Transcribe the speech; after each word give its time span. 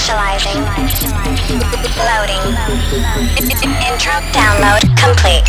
Initializing. 0.00 0.64
Loading. 2.00 2.40
Intro 3.84 4.16
download 4.32 4.80
complete. 4.96 5.44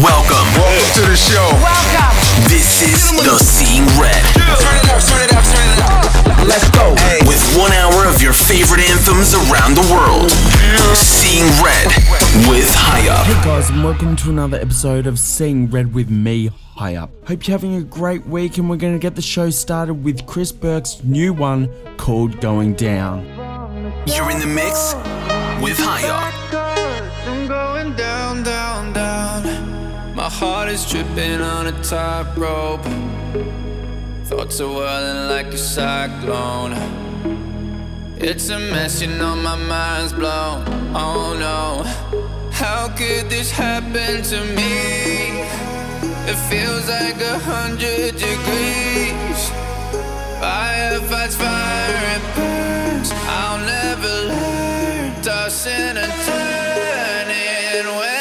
Welcome. 0.00 0.48
Welcome 0.56 0.88
to 0.94 1.02
the 1.04 1.16
show. 1.16 1.44
Welcome. 1.60 2.16
This 2.48 2.80
is 2.80 3.12
the 3.12 3.36
Seeing 3.36 3.84
Red. 4.00 4.24
Turn 4.32 4.76
it 4.80 4.88
up, 4.88 5.02
turn 5.04 5.20
it 5.20 5.32
up, 5.36 5.44
turn 5.44 5.68
it 5.68 5.80
up. 5.84 6.48
Let's 6.48 6.70
go. 6.70 6.96
With 7.28 7.44
one 7.58 7.72
hour 7.72 8.06
of 8.06 8.22
your 8.22 8.32
favorite 8.32 8.80
anthems 8.80 9.34
around 9.34 9.74
the 9.76 9.86
world. 9.92 10.30
Seeing 10.96 11.44
Red 11.62 11.88
with 12.48 12.74
High 12.74 13.06
Up. 13.10 13.26
Hey 13.26 13.44
guys, 13.44 13.68
and 13.68 13.84
welcome 13.84 14.16
to 14.16 14.30
another 14.30 14.56
episode 14.56 15.06
of 15.06 15.18
Seeing 15.18 15.70
Red 15.70 15.92
with 15.92 16.08
me, 16.08 16.48
High 16.74 16.96
Up. 16.96 17.10
Hope 17.28 17.46
you're 17.46 17.52
having 17.52 17.74
a 17.74 17.82
great 17.82 18.24
week, 18.26 18.56
and 18.56 18.70
we're 18.70 18.76
going 18.76 18.94
to 18.94 18.98
get 18.98 19.14
the 19.14 19.22
show 19.22 19.50
started 19.50 20.04
with 20.04 20.24
Chris 20.24 20.52
Burke's 20.52 21.04
new 21.04 21.34
one 21.34 21.68
called 21.98 22.40
Going 22.40 22.72
Down. 22.74 23.33
You're 24.06 24.30
in 24.30 24.38
the 24.38 24.46
mix 24.46 24.94
with 25.62 25.78
High 25.78 26.04
I'm 27.26 27.48
going 27.48 27.96
down, 27.96 28.42
down, 28.42 28.92
down. 28.92 30.14
My 30.14 30.28
heart 30.28 30.68
is 30.68 30.84
tripping 30.88 31.40
on 31.40 31.68
a 31.68 31.72
tightrope. 31.82 32.84
Thoughts 34.26 34.60
are 34.60 34.68
whirling 34.68 35.28
like 35.28 35.46
a 35.46 35.56
cyclone. 35.56 36.72
It's 38.18 38.50
a 38.50 38.58
mess, 38.58 39.00
you 39.00 39.08
know 39.08 39.36
my 39.36 39.56
mind's 39.56 40.12
blown. 40.12 40.64
Oh 40.94 41.34
no, 41.38 41.82
how 42.52 42.88
could 42.88 43.30
this 43.30 43.50
happen 43.50 44.22
to 44.22 44.44
me? 44.54 45.44
It 46.30 46.36
feels 46.50 46.88
like 46.90 47.20
a 47.22 47.38
hundred 47.38 48.16
degrees. 48.16 49.48
Fire 50.40 51.00
fights 51.00 51.36
fire 51.36 51.96
and 52.14 52.83
I'll 53.12 53.58
never 53.58 54.14
learn. 54.28 55.22
Tossing 55.22 55.96
and 55.96 56.12
turning 56.26 58.13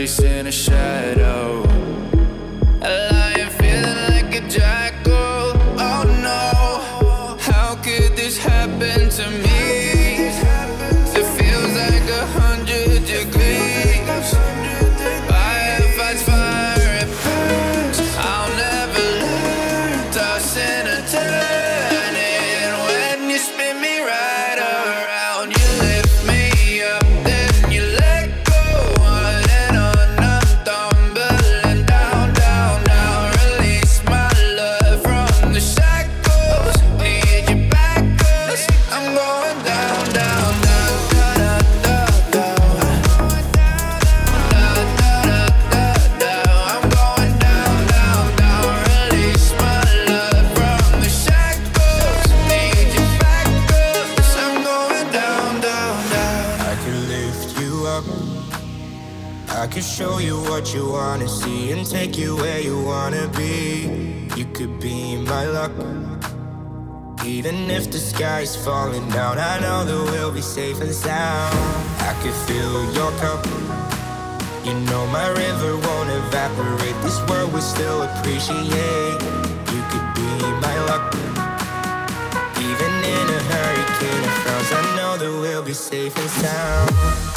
chasing 0.00 0.46
a 0.46 0.50
shadow. 0.50 1.19
Sky's 68.20 68.54
falling 68.54 69.08
down, 69.08 69.38
I 69.38 69.58
know 69.60 69.82
that 69.82 70.12
we'll 70.12 70.30
be 70.30 70.42
safe 70.42 70.82
and 70.82 70.92
sound. 70.92 71.56
I 72.00 72.12
can 72.20 72.34
feel 72.46 72.84
your 72.92 73.10
cup. 73.12 73.42
You 74.62 74.74
know 74.90 75.06
my 75.06 75.28
river 75.28 75.72
won't 75.78 76.10
evaporate. 76.10 76.96
This 77.00 77.18
world 77.26 77.50
will 77.50 77.62
still 77.62 78.02
appreciate. 78.02 79.20
You 79.72 79.80
could 79.90 80.08
be 80.20 80.30
my 80.66 80.76
luck. 80.90 81.14
Even 82.68 82.92
in 83.16 83.26
a 83.38 83.40
hurricane 83.52 84.24
of 84.28 84.34
frowns, 84.42 84.70
I 84.70 84.82
know 84.96 85.16
that 85.16 85.40
we'll 85.40 85.62
be 85.62 85.72
safe 85.72 86.14
and 86.14 86.30
sound. 86.44 87.29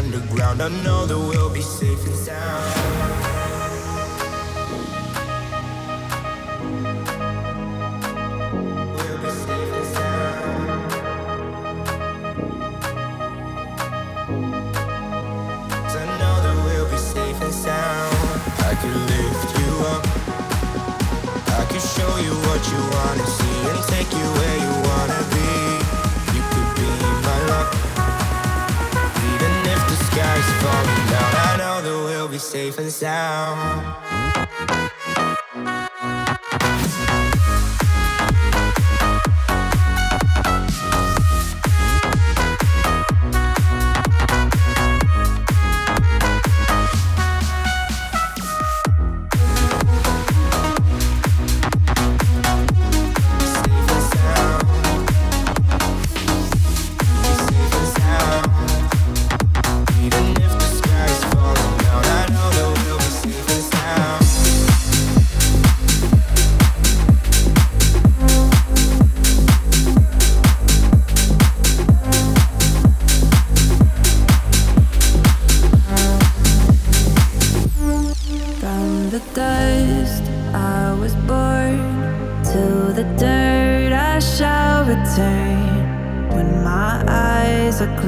Underground, 0.00 0.62
I 0.62 0.68
know 0.82 1.04
that 1.04 1.18
we'll 1.18 1.52
be 1.52 1.60
safe 1.60 2.06
and 2.06 2.16
sound. 2.16 2.79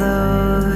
Eyes 0.00 0.71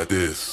Like 0.00 0.08
this. 0.08 0.49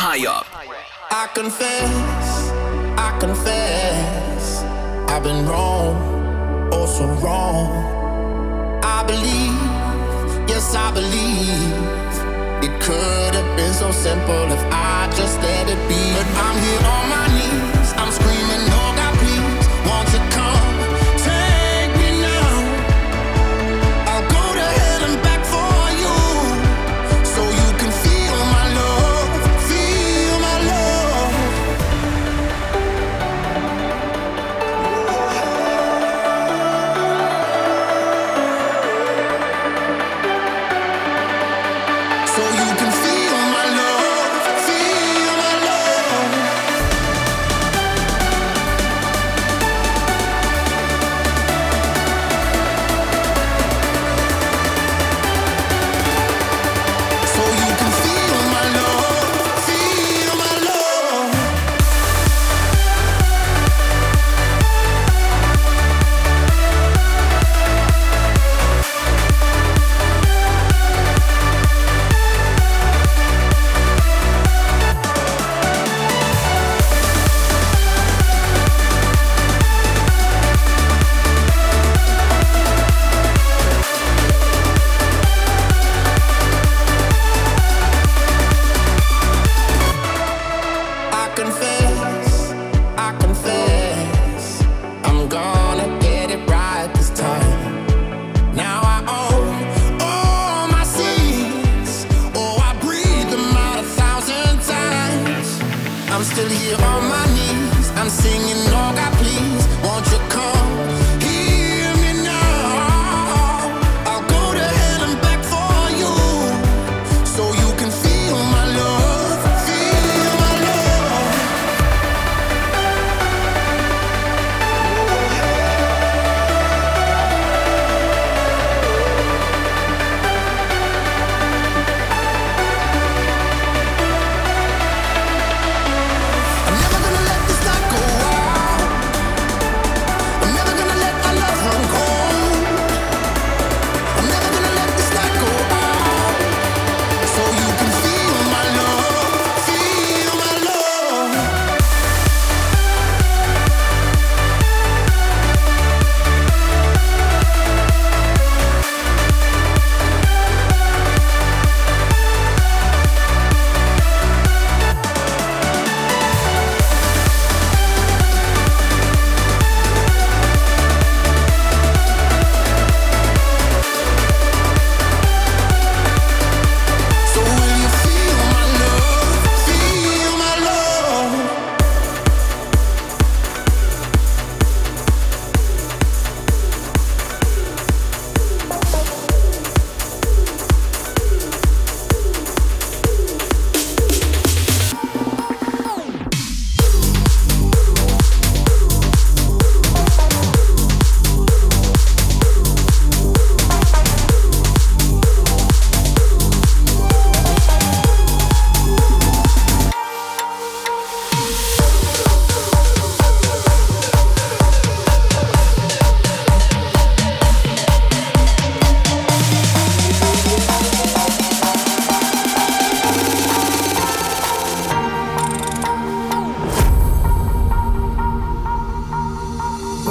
higher. 0.00 0.39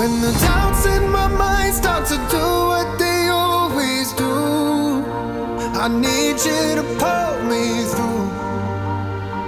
When 0.10 0.22
the 0.22 0.32
doubts 0.40 0.88
in 0.88 1.12
my 1.12 1.28
mind 1.28 1.76
start 1.76 2.08
to 2.08 2.18
do 2.32 2.46
what 2.72 2.98
they 2.98 3.28
always 3.28 4.12
do, 4.14 4.34
I 5.86 5.88
need 5.88 6.38
you 6.48 6.62
to 6.80 6.86
pull 7.02 7.34
me 7.52 7.86
through. 7.92 8.26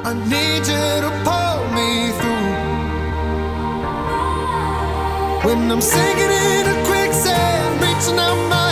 I 0.10 0.14
need 0.34 0.64
you 0.74 0.88
to 1.06 1.12
pull 1.26 1.60
me 1.78 1.90
through. 2.20 2.50
When 5.46 5.72
I'm 5.72 5.82
sinking 5.82 6.34
in 6.50 6.64
a 6.76 6.78
quicksand, 6.86 7.82
reaching 7.82 8.20
out 8.20 8.40
my 8.56 8.71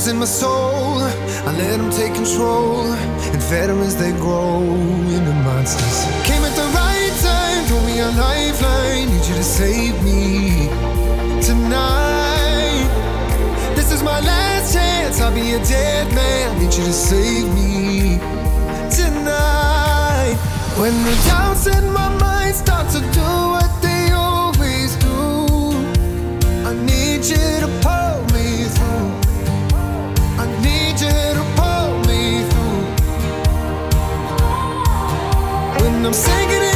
The 0.00 0.12
in 0.12 0.18
my 0.18 0.24
soul, 0.24 1.02
I 1.02 1.52
let 1.58 1.76
them 1.76 1.90
take 1.90 2.14
control, 2.14 2.86
and 2.86 3.36
as 3.36 3.96
they 3.96 4.12
grow 4.12 4.62
into 4.62 5.32
monsters. 5.44 6.04
Came 6.24 6.42
at 6.42 6.56
the 6.56 6.64
right 6.72 7.12
time, 7.20 7.64
threw 7.66 7.80
me 7.84 8.00
a 8.00 8.08
lifeline, 8.08 9.08
need 9.10 9.26
you 9.28 9.34
to 9.34 9.42
save 9.42 10.02
me 10.02 10.68
tonight. 11.42 12.88
This 13.76 13.92
is 13.92 14.02
my 14.02 14.20
last 14.20 14.72
chance, 14.72 15.20
I'll 15.20 15.34
be 15.34 15.52
a 15.52 15.62
dead 15.64 16.06
man, 16.14 16.58
need 16.58 16.72
you 16.72 16.84
to 16.84 16.92
save 16.94 17.52
me 17.52 18.18
tonight. 18.88 20.36
When 20.80 20.94
the 21.04 21.14
doubts 21.28 21.66
in 21.66 21.92
my 21.92 22.08
mind 22.16 22.56
start 22.56 22.88
to 22.92 23.00
do 23.00 23.30
what 23.52 23.70
they 23.82 24.12
always 24.12 24.96
do, 24.96 25.76
I 26.66 26.72
need 26.72 27.22
you 27.26 27.59
I'm 36.10 36.14
sinking 36.14 36.69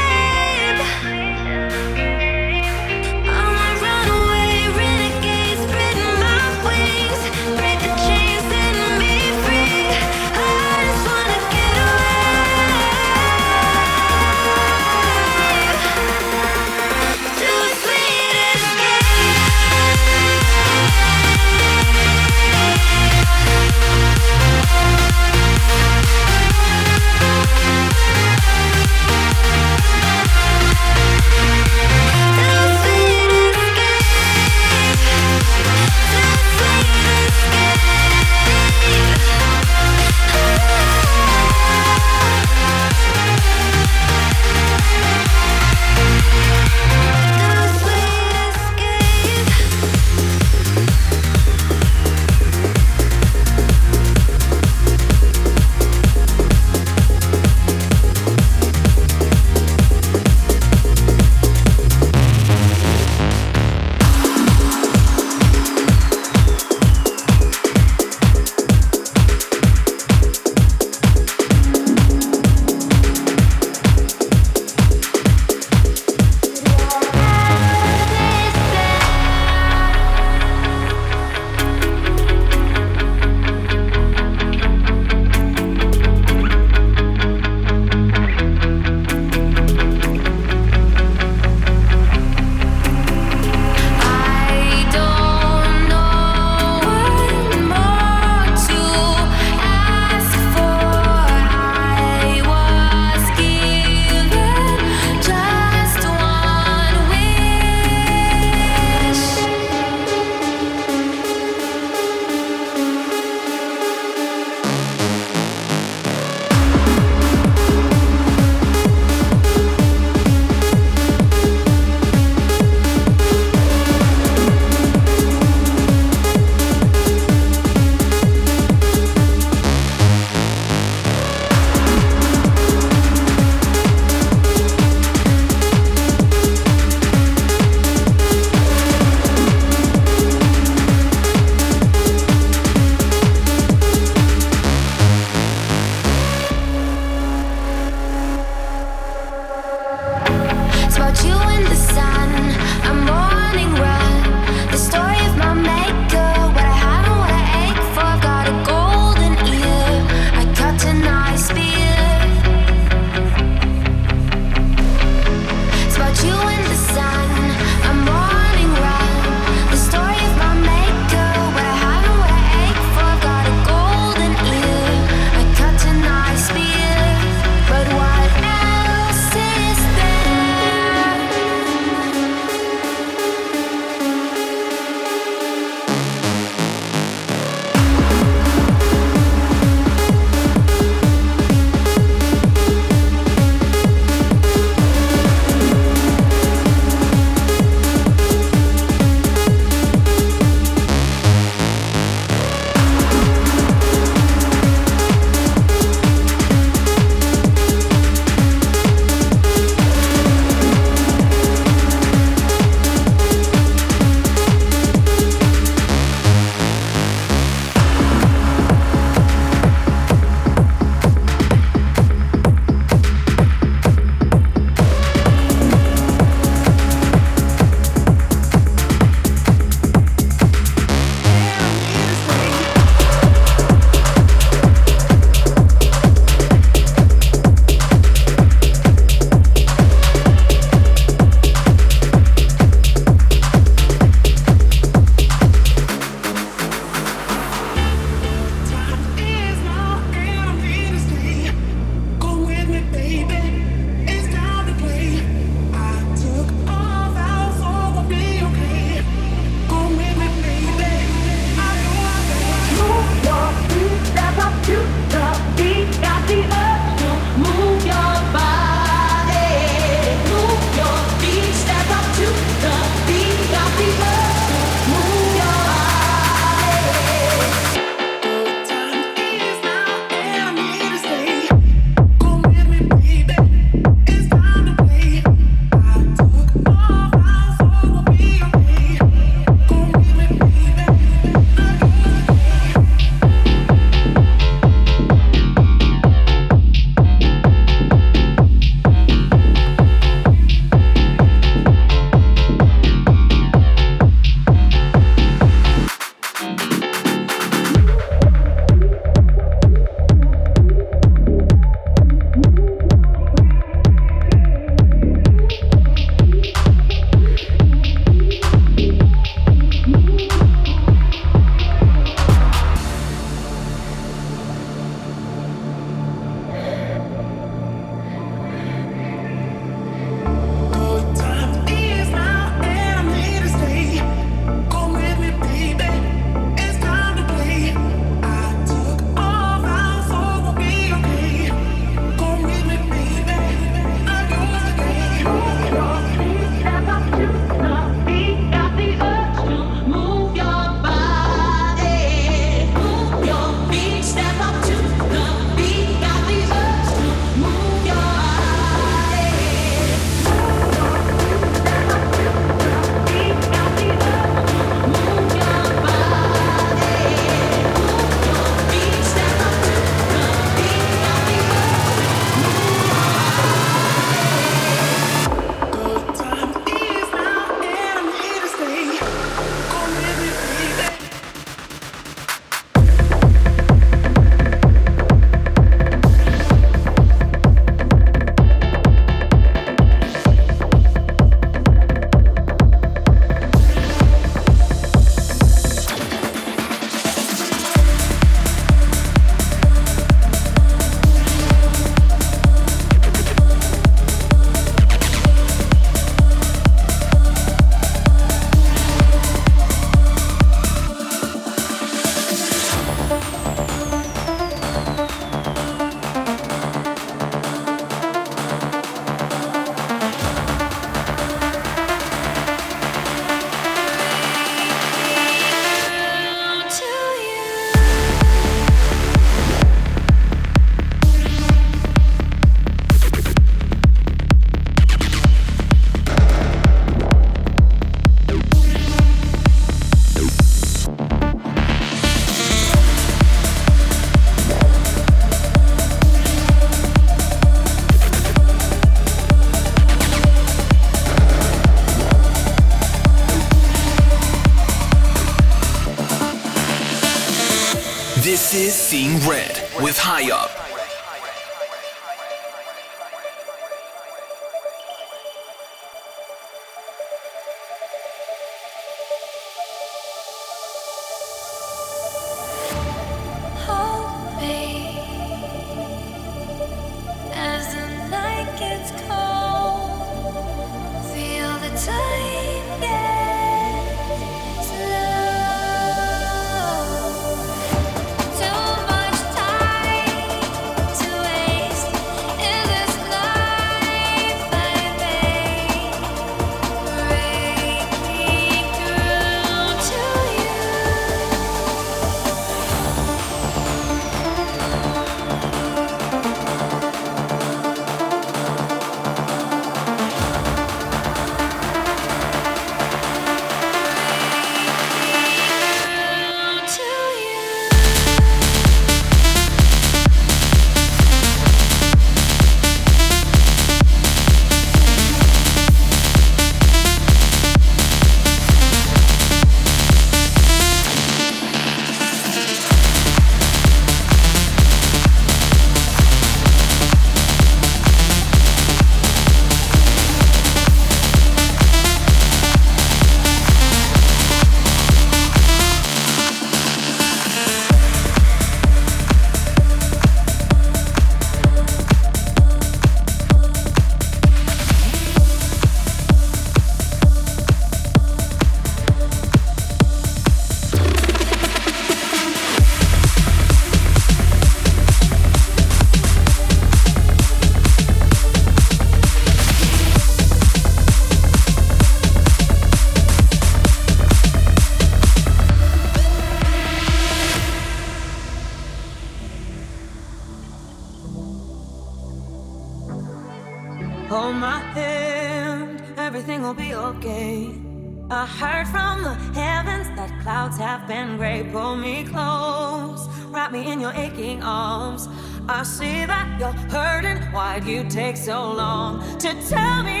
I 595.61 595.63
see 595.63 596.05
that 596.07 596.39
you're 596.39 596.53
hurting. 596.71 597.21
Why'd 597.31 597.65
you 597.65 597.87
take 597.87 598.17
so 598.17 598.51
long 598.51 598.99
to 599.19 599.29
tell 599.47 599.83
me? 599.83 600.00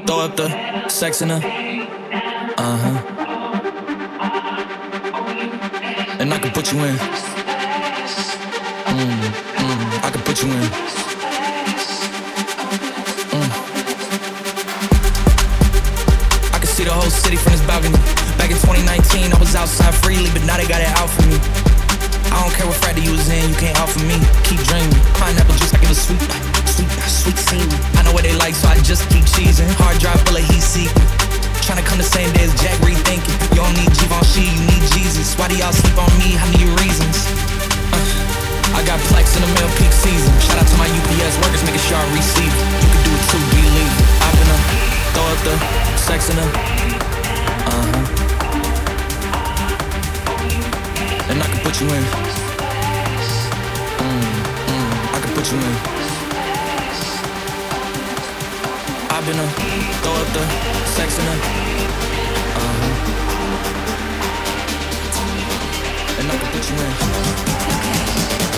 Throw 0.00 0.20
up 0.20 0.36
the 0.36 0.88
sex 0.88 1.20
in 1.20 1.28
her. 1.28 1.40
Uh 2.56 2.76
huh. 2.82 2.98
And 6.18 6.32
I 6.32 6.38
can 6.38 6.50
put 6.52 6.72
you 6.72 6.78
in. 6.78 6.96
Mm, 8.88 9.20
mm, 9.60 10.04
I 10.04 10.10
can 10.10 10.22
put 10.22 10.42
you 10.42 10.48
in. 10.48 10.62
I 16.52 16.58
can 16.58 16.66
see 16.68 16.84
the 16.84 16.92
whole 16.92 17.10
city 17.10 17.36
from 17.36 17.52
this 17.52 17.62
balcony. 17.66 17.98
Back 18.38 18.50
in 18.50 18.56
2019, 18.56 19.32
I 19.32 19.38
was 19.38 19.54
outside 19.54 19.94
freely, 19.94 20.30
but 20.32 20.42
now 20.44 20.56
they 20.56 20.66
got 20.66 20.80
it 20.80 20.88
out 20.88 21.10
for 21.10 21.22
me. 21.28 21.36
I 22.32 22.40
don't 22.40 22.54
care 22.54 22.66
what 22.66 22.76
Friday 22.76 23.02
you 23.02 23.12
was 23.12 23.28
in, 23.28 23.50
you 23.50 23.56
can't 23.56 23.78
out 23.78 23.90
for 23.90 24.00
me. 24.00 24.16
Keep 24.44 24.60
dreaming. 24.64 24.90
Pineapple 25.20 25.54
juice, 25.56 25.74
I 25.74 25.78
give 25.80 25.90
it 25.90 25.96
sweet, 25.96 26.51
sweet, 26.72 26.88
sweet 27.04 27.38
seaweed. 27.38 27.72
I 27.94 28.02
know 28.02 28.12
what 28.12 28.24
they 28.24 28.34
like, 28.36 28.54
so 28.54 28.68
I 28.68 28.80
just 28.80 29.04
keep 29.12 29.24
cheesing. 29.28 29.68
Hard 29.76 30.00
drive 30.00 30.20
full 30.24 30.36
of 30.40 30.44
heat 30.48 30.64
seeking. 30.64 31.06
Tryna 31.60 31.84
come 31.84 31.98
the 31.98 32.08
same 32.08 32.32
day 32.32 32.48
as 32.48 32.54
Jack 32.56 32.74
rethinking. 32.80 33.36
You 33.52 33.62
don't 33.62 33.76
need 33.76 33.92
Givenchy, 33.94 34.48
you 34.48 34.64
need 34.66 34.84
Jesus. 34.96 35.36
Why 35.36 35.48
do 35.48 35.56
y'all 35.60 35.72
sleep 35.72 35.96
on 36.00 36.10
me? 36.18 36.34
How 36.34 36.48
many 36.48 36.64
reasons? 36.80 37.28
Uh, 37.92 38.78
I 38.78 38.80
got 38.88 38.98
plex 39.12 39.36
in 39.36 39.44
the 39.44 39.52
mail 39.54 39.68
peak 39.78 39.92
season. 39.92 40.32
Shout 40.40 40.58
out 40.58 40.66
to 40.66 40.76
my 40.80 40.88
UPS 40.88 41.36
workers, 41.44 41.62
making 41.68 41.84
sure 41.86 42.00
I 42.00 42.06
receive 42.16 42.50
it. 42.50 42.66
You 42.82 42.88
can 42.88 43.02
do 43.04 43.12
it 43.14 43.22
too, 43.30 43.42
believe 43.52 43.92
it. 43.92 44.08
I've 44.24 44.34
been 44.34 44.50
a 44.50 44.58
throw 45.12 45.28
up 45.28 45.40
the 45.44 45.54
sex 46.00 46.32
in 46.32 46.36
her. 46.40 46.50
Uh 47.68 47.84
huh. 47.84 48.22
And 51.30 51.38
I 51.38 51.46
can 51.46 51.60
put 51.62 51.78
you 51.78 51.86
in. 51.94 52.02
Mm, 54.02 54.24
mm, 54.66 54.90
I 55.14 55.18
can 55.20 55.30
put 55.36 55.46
you 55.52 55.58
in. 55.60 56.01
I've 59.22 59.28
been 59.28 59.38
a 59.38 59.46
throw 60.02 60.14
up 60.14 60.26
the 60.34 60.44
sex 60.84 61.16
in 61.16 61.24
her. 61.24 61.38
Uh 62.58 62.74
huh. 62.80 62.94
And 66.18 66.26
I 66.28 66.34
can 66.38 66.48
put 66.50 66.64
you 66.68 66.74
in. 68.46 68.51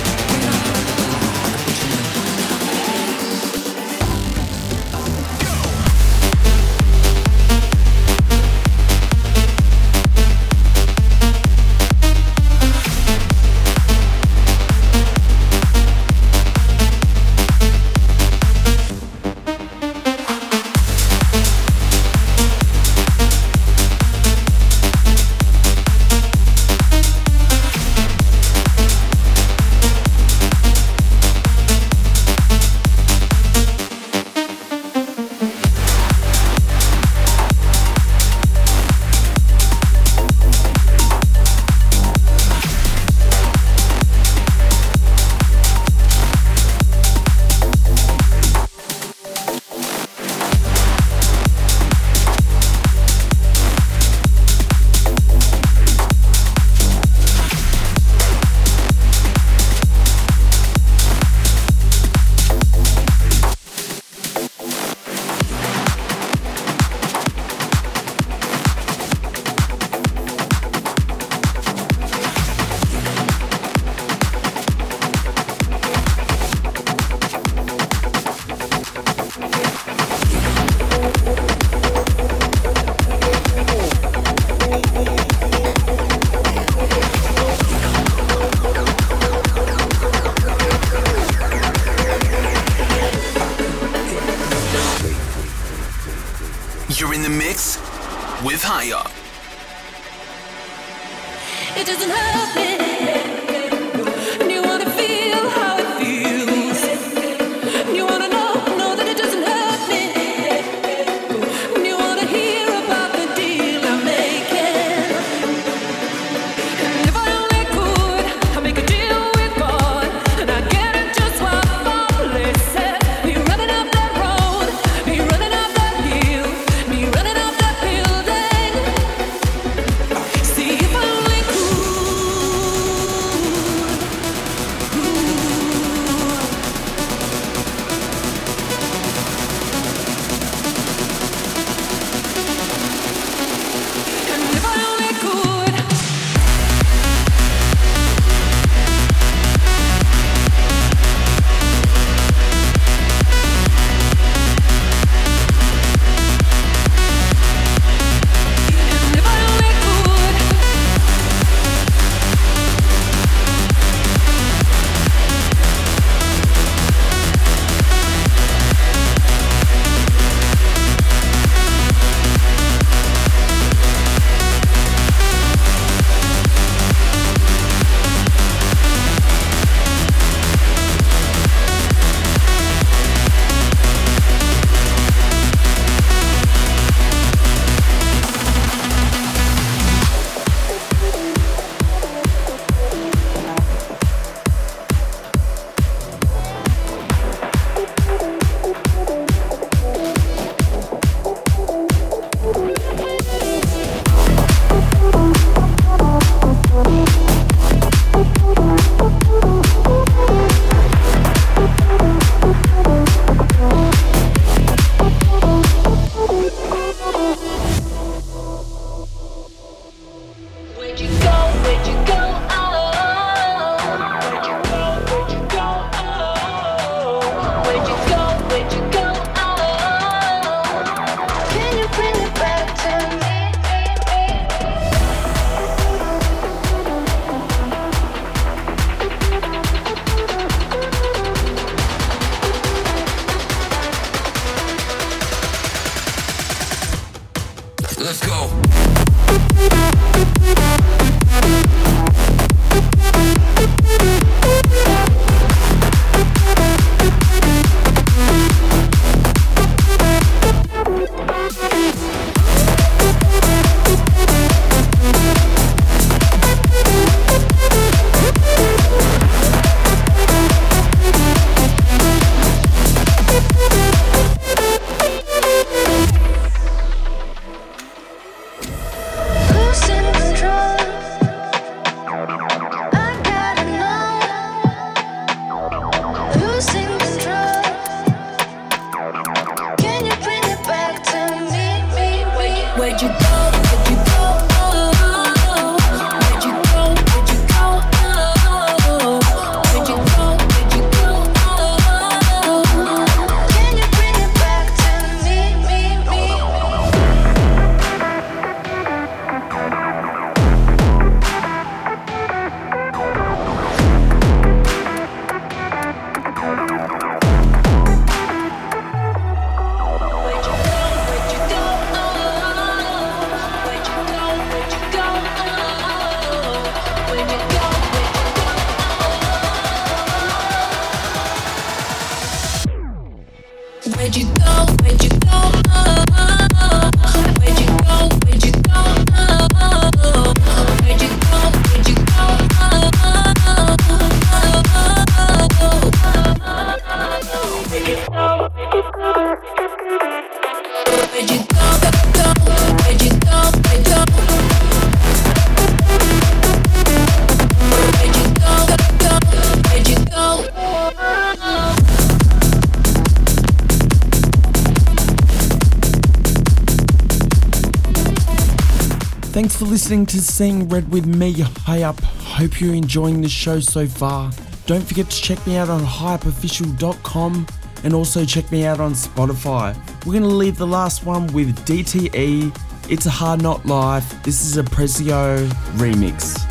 Thanks 369.44 369.56
for 369.56 369.66
listening 369.66 370.06
to 370.06 370.22
Seeing 370.22 370.70
Red 370.70 370.90
with 370.90 371.04
me, 371.04 371.32
High 371.34 371.82
Up. 371.82 372.00
Hope 372.00 372.62
you're 372.62 372.74
enjoying 372.74 373.20
the 373.20 373.28
show 373.28 373.60
so 373.60 373.86
far. 373.86 374.32
Don't 374.64 374.80
forget 374.80 375.10
to 375.10 375.20
check 375.20 375.46
me 375.46 375.58
out 375.58 375.68
on 375.68 375.82
highupofficial.com 375.82 377.46
and 377.84 377.92
also 377.92 378.24
check 378.24 378.50
me 378.50 378.64
out 378.64 378.80
on 378.80 378.94
Spotify. 378.94 379.76
We're 380.06 380.14
going 380.14 380.22
to 380.22 380.28
leave 380.30 380.56
the 380.56 380.66
last 380.66 381.04
one 381.04 381.26
with 381.34 381.54
DTE. 381.66 382.58
It's 382.88 383.04
a 383.04 383.10
hard 383.10 383.42
not 383.42 383.66
life. 383.66 384.22
This 384.22 384.46
is 384.46 384.56
a 384.56 384.62
Prezio 384.62 385.46
remix. 385.76 386.43